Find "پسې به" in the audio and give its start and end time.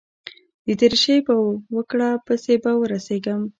2.25-2.71